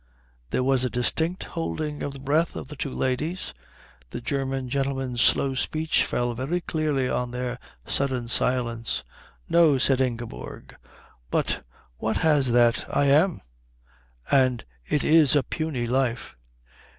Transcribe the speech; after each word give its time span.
There 0.49 0.63
was 0.63 0.83
a 0.83 0.89
distinct 0.89 1.43
holding 1.43 2.01
of 2.01 2.13
the 2.13 2.19
breath 2.19 2.55
of 2.55 2.69
the 2.69 2.75
two 2.75 2.89
ladies. 2.89 3.53
The 4.09 4.19
German 4.19 4.67
gentleman's 4.67 5.21
slow 5.21 5.53
speech 5.53 6.03
fell 6.05 6.33
very 6.33 6.59
clearly 6.59 7.07
on 7.07 7.29
their 7.29 7.59
sudden 7.85 8.27
silence. 8.27 9.03
"No," 9.47 9.77
said 9.77 10.01
Ingeborg. 10.01 10.75
"But 11.29 11.63
what 11.97 12.17
has 12.17 12.51
that" 12.51 12.83
"I 12.89 13.05
am. 13.11 13.41
And 14.31 14.65
it 14.87 15.03
is 15.03 15.35
a 15.35 15.43
puny 15.43 15.85
life." 15.85 16.35